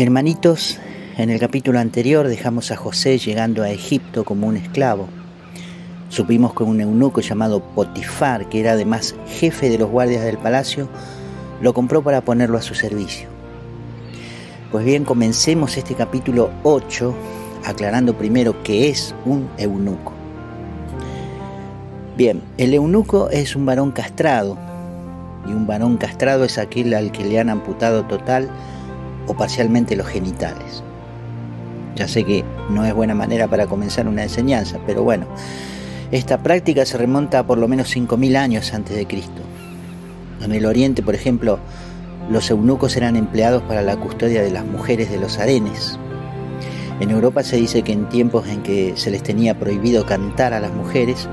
[0.00, 0.78] Hermanitos,
[1.18, 5.10] en el capítulo anterior dejamos a José llegando a Egipto como un esclavo.
[6.08, 10.88] Supimos que un eunuco llamado Potifar, que era además jefe de los guardias del palacio,
[11.60, 13.28] lo compró para ponerlo a su servicio.
[14.72, 17.14] Pues bien, comencemos este capítulo 8
[17.66, 20.14] aclarando primero qué es un eunuco.
[22.16, 24.56] Bien, el eunuco es un varón castrado,
[25.46, 28.48] y un varón castrado es aquel al que le han amputado total
[29.30, 30.82] o parcialmente los genitales.
[31.94, 35.26] Ya sé que no es buena manera para comenzar una enseñanza, pero bueno,
[36.10, 39.42] esta práctica se remonta a por lo menos 5.000 años antes de Cristo.
[40.42, 41.60] En el Oriente, por ejemplo,
[42.28, 45.96] los eunucos eran empleados para la custodia de las mujeres de los harenes.
[46.98, 50.60] En Europa se dice que en tiempos en que se les tenía prohibido cantar a
[50.60, 51.28] las mujeres,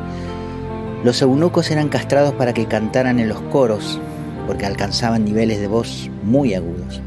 [1.03, 3.99] los eunucos eran castrados para que cantaran en los coros,
[4.45, 7.01] porque alcanzaban niveles de voz muy agudos.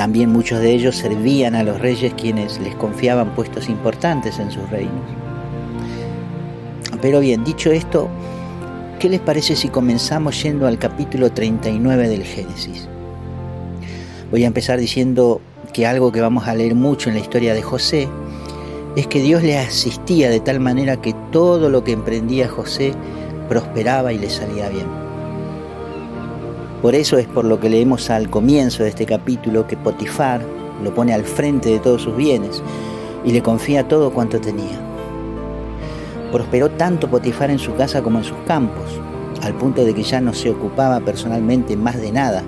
[0.00, 4.66] También muchos de ellos servían a los reyes quienes les confiaban puestos importantes en sus
[4.70, 4.94] reinos.
[7.02, 8.08] Pero bien, dicho esto,
[8.98, 12.88] ¿qué les parece si comenzamos yendo al capítulo 39 del Génesis?
[14.30, 15.42] Voy a empezar diciendo
[15.74, 18.08] que algo que vamos a leer mucho en la historia de José
[18.96, 22.94] es que Dios le asistía de tal manera que todo lo que emprendía José
[23.50, 25.09] prosperaba y le salía bien.
[26.82, 30.40] Por eso es por lo que leemos al comienzo de este capítulo que Potifar
[30.82, 32.62] lo pone al frente de todos sus bienes
[33.22, 34.80] y le confía todo cuanto tenía.
[36.32, 38.98] Prosperó tanto Potifar en su casa como en sus campos,
[39.42, 42.44] al punto de que ya no se ocupaba personalmente más de nada,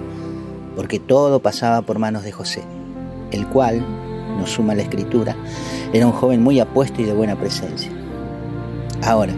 [0.76, 2.62] porque todo pasaba por manos de José,
[3.32, 3.84] el cual,
[4.38, 5.36] nos suma la escritura,
[5.92, 7.92] era un joven muy apuesto y de buena presencia.
[9.04, 9.34] Ahora,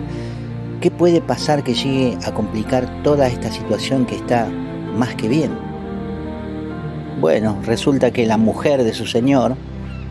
[0.80, 4.48] ¿qué puede pasar que llegue a complicar toda esta situación que está
[4.96, 5.50] más que bien.
[7.20, 9.56] Bueno, resulta que la mujer de su señor,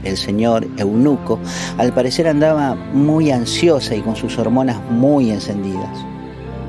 [0.04, 1.40] el señor eunuco,
[1.78, 6.06] al parecer andaba muy ansiosa y con sus hormonas muy encendidas,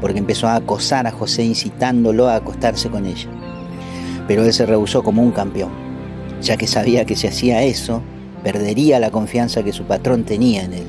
[0.01, 3.29] porque empezó a acosar a José incitándolo a acostarse con ella.
[4.27, 5.71] Pero él se rehusó como un campeón,
[6.43, 8.03] ya que sabía que si hacía eso,
[8.43, 10.87] perdería la confianza que su patrón tenía en él.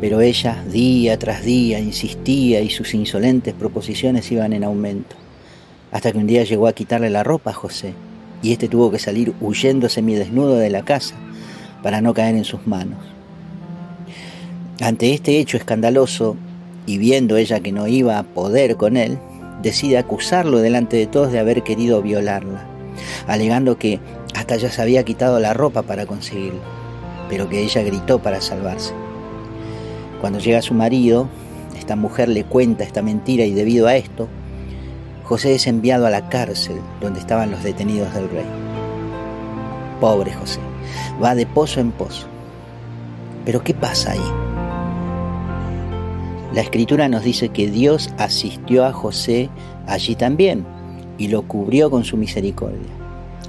[0.00, 5.16] Pero ella, día tras día, insistía y sus insolentes proposiciones iban en aumento
[5.92, 7.94] hasta que un día llegó a quitarle la ropa a José,
[8.42, 11.14] y éste tuvo que salir huyendo semidesnudo de la casa
[11.82, 12.98] para no caer en sus manos.
[14.80, 16.36] Ante este hecho escandaloso,
[16.86, 19.18] y viendo ella que no iba a poder con él,
[19.62, 22.66] decide acusarlo delante de todos de haber querido violarla,
[23.26, 24.00] alegando que
[24.34, 26.60] hasta ya se había quitado la ropa para conseguirlo,
[27.28, 28.92] pero que ella gritó para salvarse.
[30.20, 31.28] Cuando llega su marido,
[31.78, 34.28] esta mujer le cuenta esta mentira y debido a esto,
[35.28, 38.46] José es enviado a la cárcel donde estaban los detenidos del rey.
[40.00, 40.58] Pobre José,
[41.22, 42.26] va de pozo en pozo.
[43.44, 44.32] Pero ¿qué pasa ahí?
[46.54, 49.50] La escritura nos dice que Dios asistió a José
[49.86, 50.64] allí también
[51.18, 52.88] y lo cubrió con su misericordia,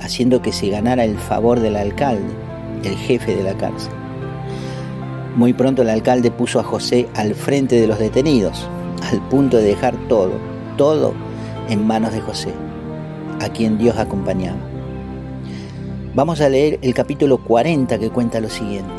[0.02, 2.34] haciendo que se ganara el favor del alcalde,
[2.84, 3.94] el jefe de la cárcel.
[5.38, 8.68] Muy pronto el alcalde puso a José al frente de los detenidos,
[9.10, 10.34] al punto de dejar todo,
[10.76, 11.29] todo
[11.70, 12.54] en manos de José,
[13.42, 14.58] a quien Dios acompañaba.
[16.16, 18.92] Vamos a leer el capítulo 40 que cuenta lo siguiente.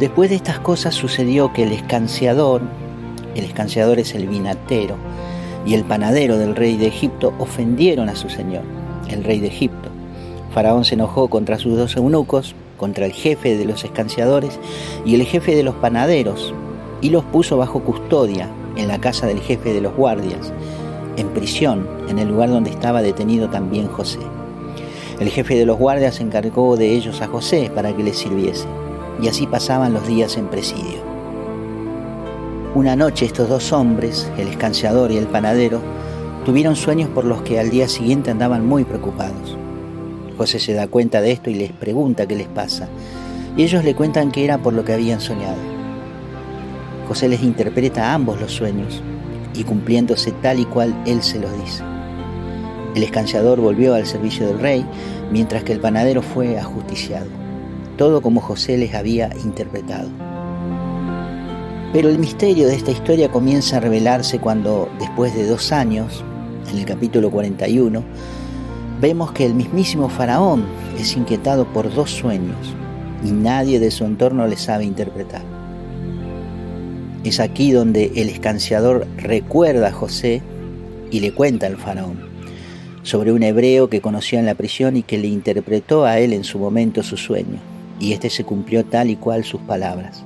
[0.00, 2.62] Después de estas cosas sucedió que el escanciador,
[3.36, 4.96] el escanciador es el vinatero,
[5.64, 8.62] y el panadero del rey de Egipto ofendieron a su señor,
[9.08, 9.88] el rey de Egipto.
[10.52, 14.58] Faraón se enojó contra sus dos eunucos, contra el jefe de los escanciadores
[15.04, 16.52] y el jefe de los panaderos,
[17.00, 20.52] y los puso bajo custodia en la casa del jefe de los guardias,
[21.16, 24.20] en prisión, en el lugar donde estaba detenido también José.
[25.18, 28.66] El jefe de los guardias encargó de ellos a José para que les sirviese,
[29.22, 31.04] y así pasaban los días en presidio.
[32.74, 35.80] Una noche estos dos hombres, el escanciador y el panadero,
[36.44, 39.56] tuvieron sueños por los que al día siguiente andaban muy preocupados.
[40.36, 42.88] José se da cuenta de esto y les pregunta qué les pasa,
[43.56, 45.75] y ellos le cuentan que era por lo que habían soñado.
[47.08, 49.02] José les interpreta a ambos los sueños
[49.54, 51.82] y cumpliéndose tal y cual él se los dice.
[52.94, 54.84] El escanciador volvió al servicio del rey,
[55.30, 57.26] mientras que el panadero fue ajusticiado,
[57.96, 60.08] todo como José les había interpretado.
[61.92, 66.24] Pero el misterio de esta historia comienza a revelarse cuando, después de dos años,
[66.70, 68.02] en el capítulo 41,
[69.00, 70.64] vemos que el mismísimo faraón
[70.98, 72.74] es inquietado por dos sueños
[73.24, 75.55] y nadie de su entorno le sabe interpretar.
[77.26, 80.42] Es aquí donde el escanciador recuerda a José
[81.10, 82.24] y le cuenta al faraón.
[83.02, 86.42] sobre un hebreo que conoció en la prisión y que le interpretó a él en
[86.42, 87.58] su momento su sueño,
[88.00, 90.24] y este se cumplió tal y cual sus palabras.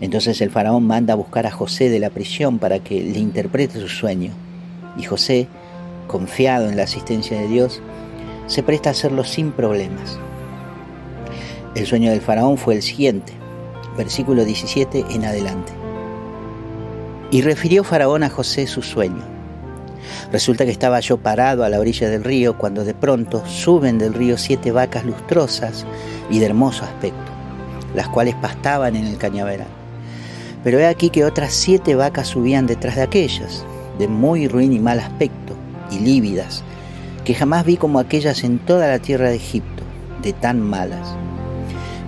[0.00, 3.78] Entonces el faraón manda a buscar a José de la prisión para que le interprete
[3.78, 4.32] su sueño,
[4.98, 5.48] y José,
[6.08, 7.82] confiado en la asistencia de Dios,
[8.46, 10.18] se presta a hacerlo sin problemas.
[11.74, 13.34] El sueño del faraón fue el siguiente,
[13.98, 15.85] versículo 17 en adelante.
[17.30, 19.22] Y refirió Faraón a José su sueño.
[20.32, 24.14] Resulta que estaba yo parado a la orilla del río cuando de pronto suben del
[24.14, 25.84] río siete vacas lustrosas
[26.30, 27.32] y de hermoso aspecto,
[27.94, 29.68] las cuales pastaban en el cañaveral.
[30.62, 33.64] Pero he aquí que otras siete vacas subían detrás de aquellas,
[33.98, 35.54] de muy ruin y mal aspecto,
[35.90, 36.62] y lívidas,
[37.24, 39.82] que jamás vi como aquellas en toda la tierra de Egipto,
[40.22, 41.14] de tan malas.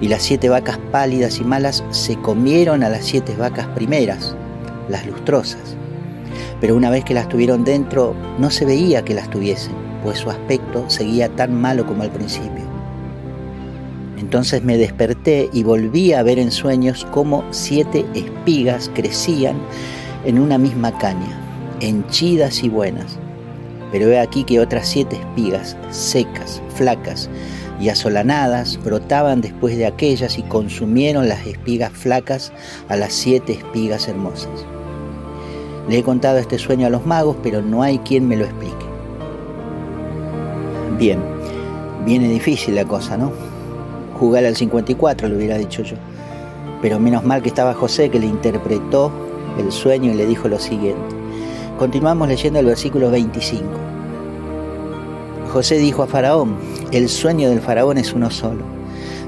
[0.00, 4.34] Y las siete vacas pálidas y malas se comieron a las siete vacas primeras,
[4.88, 5.76] las lustrosas.
[6.60, 10.30] Pero una vez que las tuvieron dentro, no se veía que las tuviesen, pues su
[10.30, 12.64] aspecto seguía tan malo como al principio.
[14.18, 19.56] Entonces me desperté y volví a ver en sueños cómo siete espigas crecían
[20.24, 21.40] en una misma caña,
[21.80, 23.18] henchidas y buenas
[23.90, 27.28] pero he aquí que otras siete espigas, secas, flacas
[27.80, 32.52] y asolanadas, brotaban después de aquellas y consumieron las espigas flacas
[32.88, 34.66] a las siete espigas hermosas.
[35.88, 38.86] Le he contado este sueño a los magos, pero no hay quien me lo explique.
[40.98, 41.18] Bien,
[42.04, 43.32] viene difícil la cosa, ¿no?
[44.18, 45.96] Jugar al 54, le hubiera dicho yo.
[46.82, 49.10] Pero menos mal que estaba José que le interpretó
[49.58, 51.16] el sueño y le dijo lo siguiente.
[51.78, 53.64] Continuamos leyendo el versículo 25.
[55.52, 56.56] José dijo a Faraón,
[56.92, 58.64] el sueño del Faraón es uno solo.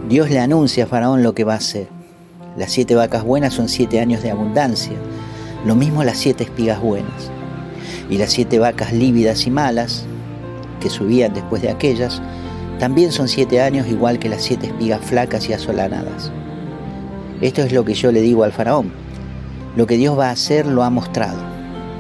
[0.09, 1.89] Dios le anuncia a Faraón lo que va a hacer.
[2.57, 4.97] Las siete vacas buenas son siete años de abundancia,
[5.65, 7.31] lo mismo las siete espigas buenas.
[8.09, 10.05] Y las siete vacas lívidas y malas,
[10.81, 12.21] que subían después de aquellas,
[12.79, 16.33] también son siete años igual que las siete espigas flacas y asolanadas.
[17.41, 18.91] Esto es lo que yo le digo al faraón.
[19.77, 21.39] Lo que Dios va a hacer lo ha mostrado.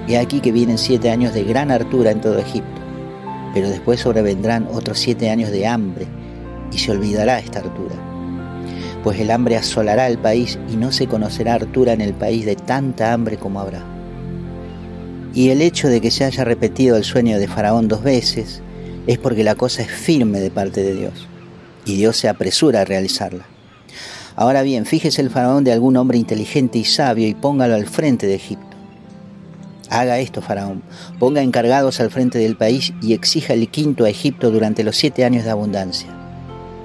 [0.08, 2.80] He aquí que vienen siete años de gran hartura en todo Egipto,
[3.54, 6.06] pero después sobrevendrán otros siete años de hambre
[6.72, 8.09] y se olvidará esta hartura.
[9.02, 12.56] Pues el hambre asolará el país y no se conocerá hartura en el país de
[12.56, 13.84] tanta hambre como habrá.
[15.32, 18.62] Y el hecho de que se haya repetido el sueño de Faraón dos veces
[19.06, 21.28] es porque la cosa es firme de parte de Dios
[21.84, 23.46] y Dios se apresura a realizarla.
[24.36, 28.26] Ahora bien, fíjese el faraón de algún hombre inteligente y sabio y póngalo al frente
[28.26, 28.70] de Egipto
[29.90, 30.82] Haga esto, Faraón.
[31.18, 35.24] Ponga encargados al frente del país y exija el quinto a Egipto durante los siete
[35.24, 36.19] años de abundancia.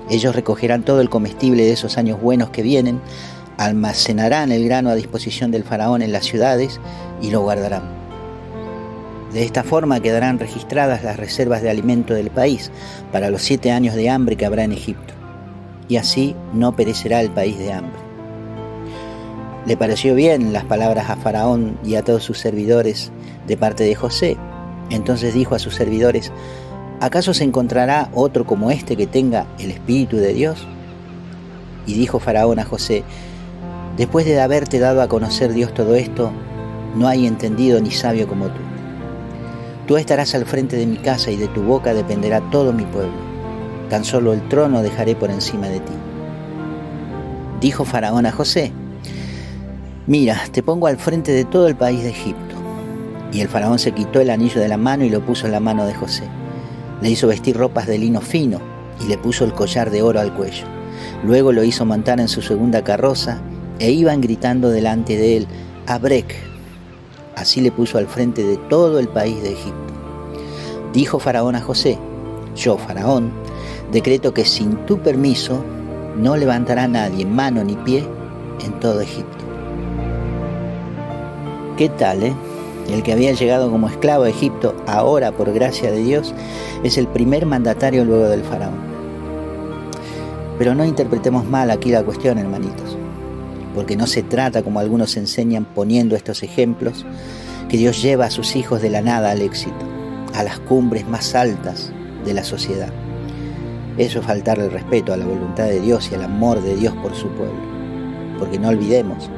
[0.09, 3.01] Ellos recogerán todo el comestible de esos años buenos que vienen,
[3.57, 6.79] almacenarán el grano a disposición del faraón en las ciudades
[7.21, 7.83] y lo guardarán.
[9.33, 12.71] De esta forma quedarán registradas las reservas de alimento del país
[13.11, 15.13] para los siete años de hambre que habrá en Egipto.
[15.89, 17.99] Y así no perecerá el país de hambre.
[19.65, 23.11] Le pareció bien las palabras a Faraón y a todos sus servidores
[23.47, 24.37] de parte de José.
[24.89, 26.31] Entonces dijo a sus servidores,
[26.99, 30.67] ¿acaso se encontrará otro como este que tenga el Espíritu de Dios?
[31.85, 33.03] Y dijo Faraón a José,
[33.97, 36.31] después de haberte dado a conocer Dios todo esto,
[36.95, 38.61] no hay entendido ni sabio como tú.
[39.87, 43.13] Tú estarás al frente de mi casa y de tu boca dependerá todo mi pueblo.
[43.89, 45.93] Tan solo el trono dejaré por encima de ti.
[47.61, 48.71] Dijo Faraón a José,
[50.07, 52.55] Mira, te pongo al frente de todo el país de Egipto.
[53.31, 55.59] Y el faraón se quitó el anillo de la mano y lo puso en la
[55.59, 56.23] mano de José.
[57.01, 58.59] Le hizo vestir ropas de lino fino
[59.03, 60.65] y le puso el collar de oro al cuello.
[61.23, 63.41] Luego lo hizo montar en su segunda carroza
[63.79, 65.47] e iban gritando delante de él,
[65.87, 66.35] Abrek.
[67.35, 69.93] Así le puso al frente de todo el país de Egipto.
[70.93, 71.97] Dijo Faraón a José,
[72.55, 73.31] yo, Faraón,
[73.91, 75.63] decreto que sin tu permiso
[76.17, 78.07] no levantará nadie mano ni pie
[78.63, 79.43] en todo Egipto.
[81.75, 82.33] ¿Qué tal, eh?
[82.89, 86.33] El que había llegado como esclavo a Egipto, ahora por gracia de Dios,
[86.83, 88.75] es el primer mandatario luego del faraón.
[90.57, 92.95] Pero no interpretemos mal aquí la cuestión, hermanitos,
[93.73, 97.05] porque no se trata, como algunos enseñan poniendo estos ejemplos,
[97.69, 99.85] que Dios lleva a sus hijos de la nada al éxito,
[100.33, 101.91] a las cumbres más altas
[102.23, 102.89] de la sociedad.
[103.97, 106.93] Eso es faltar el respeto a la voluntad de Dios y al amor de Dios
[107.01, 107.59] por su pueblo.
[108.37, 109.29] Porque no olvidemos,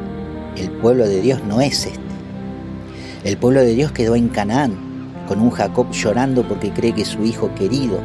[0.57, 2.06] el pueblo de Dios no es este.
[3.23, 4.77] El pueblo de Dios quedó en Canaán,
[5.27, 7.99] con un Jacob llorando porque cree que su hijo querido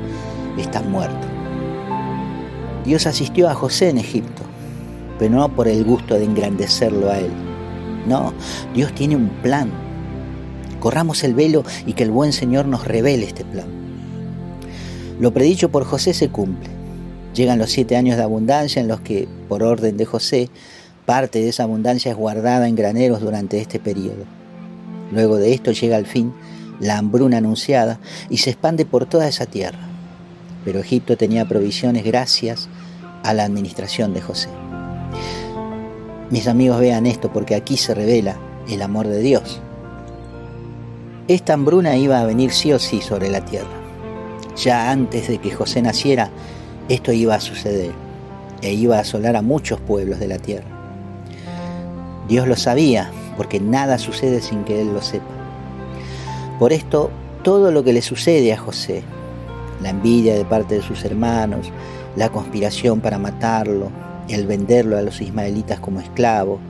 [0.59, 1.26] está muerto.
[2.85, 4.42] Dios asistió a José en Egipto,
[5.19, 7.31] pero no por el gusto de engrandecerlo a él.
[8.09, 8.33] No,
[8.75, 9.71] Dios tiene un plan.
[10.81, 13.66] Corramos el velo y que el buen Señor nos revele este plan.
[15.21, 16.71] Lo predicho por José se cumple.
[17.35, 20.50] Llegan los siete años de abundancia en los que, por orden de José,
[21.07, 24.41] parte de esa abundancia es guardada en graneros durante este periodo.
[25.12, 26.33] Luego de esto llega al fin
[26.81, 29.78] la hambruna anunciada y se expande por toda esa tierra.
[30.64, 32.69] Pero Egipto tenía provisiones gracias
[33.23, 34.49] a la administración de José.
[36.31, 38.37] Mis amigos vean esto porque aquí se revela
[38.69, 39.61] el amor de Dios.
[41.28, 43.69] Esta hambruna iba a venir sí o sí sobre la tierra.
[44.57, 46.31] Ya antes de que José naciera,
[46.88, 47.92] esto iba a suceder
[48.61, 50.66] e iba a asolar a muchos pueblos de la tierra.
[52.28, 53.11] Dios lo sabía,
[53.42, 55.26] porque nada sucede sin que Él lo sepa.
[56.61, 57.11] Por esto,
[57.42, 59.02] todo lo que le sucede a José,
[59.82, 61.72] la envidia de parte de sus hermanos,
[62.14, 63.90] la conspiración para matarlo,
[64.28, 66.61] el venderlo a los ismaelitas como esclavo,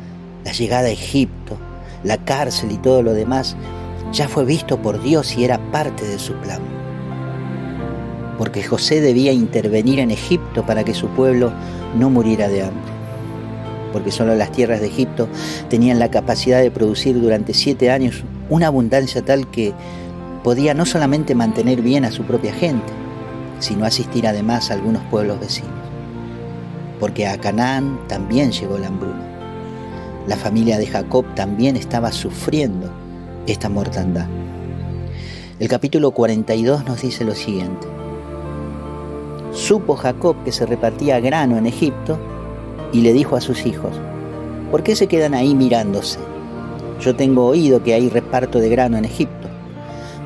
[0.46, 1.58] la llegada a Egipto,
[2.04, 3.54] la cárcel y todo lo demás,
[4.10, 6.62] ya fue visto por Dios y era parte de su plan.
[8.38, 11.52] Porque José debía intervenir en Egipto para que su pueblo
[11.98, 12.91] no muriera de hambre.
[13.92, 15.28] Porque solo las tierras de Egipto
[15.68, 19.72] tenían la capacidad de producir durante siete años una abundancia tal que
[20.42, 22.92] podía no solamente mantener bien a su propia gente,
[23.60, 25.70] sino asistir además a algunos pueblos vecinos.
[26.98, 29.28] Porque a Canaán también llegó la hambruna.
[30.26, 32.90] La familia de Jacob también estaba sufriendo
[33.46, 34.26] esta mortandad.
[35.58, 37.86] El capítulo 42 nos dice lo siguiente.
[39.52, 42.18] Supo Jacob que se repartía grano en Egipto
[42.92, 43.92] y le dijo a sus hijos,
[44.70, 46.18] ¿por qué se quedan ahí mirándose?
[47.00, 49.48] Yo tengo oído que hay reparto de grano en Egipto.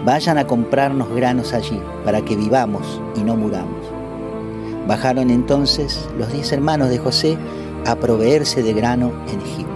[0.04, 3.86] Vayan a comprarnos granos allí para que vivamos y no muramos.
[4.86, 7.38] Bajaron entonces los diez hermanos de José
[7.86, 9.72] a proveerse de grano en Egipto.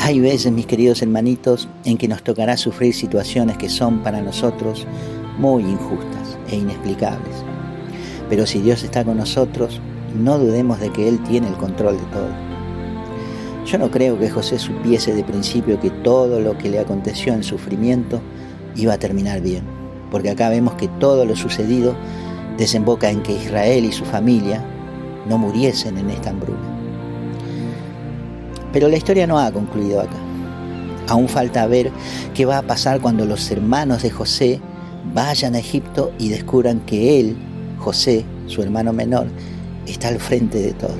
[0.00, 4.86] Hay veces, mis queridos hermanitos, en que nos tocará sufrir situaciones que son para nosotros
[5.38, 7.44] muy injustas e inexplicables.
[8.28, 9.80] Pero si Dios está con nosotros,
[10.14, 12.28] no dudemos de que Él tiene el control de todo.
[13.66, 17.42] Yo no creo que José supiese de principio que todo lo que le aconteció en
[17.42, 18.20] sufrimiento
[18.74, 19.62] iba a terminar bien,
[20.10, 21.94] porque acá vemos que todo lo sucedido
[22.58, 24.64] desemboca en que Israel y su familia
[25.28, 26.58] no muriesen en esta hambruna.
[28.72, 30.16] Pero la historia no ha concluido acá.
[31.08, 31.90] Aún falta ver
[32.34, 34.60] qué va a pasar cuando los hermanos de José
[35.14, 37.36] vayan a Egipto y descubran que él,
[37.78, 39.26] José, su hermano menor,
[39.86, 40.94] está al frente de todo.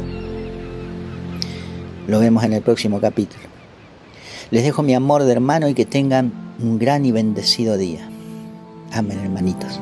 [2.06, 3.42] Lo vemos en el próximo capítulo.
[4.50, 8.08] Les dejo mi amor de hermano y que tengan un gran y bendecido día.
[8.92, 9.80] Amén, hermanitos.